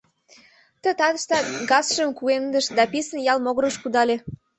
[0.81, 4.15] Ты татыштак газшым кугемдыш да писын ял могырыш кудале.